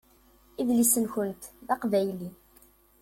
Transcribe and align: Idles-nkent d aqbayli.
Idles-nkent 0.61 1.43
d 1.67 1.67
aqbayli. 1.73 2.29